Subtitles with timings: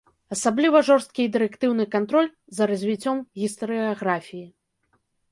[0.35, 4.41] Асабліва жорсткі і дырэктыўны кантроль за развіццём гістарыяграфіі.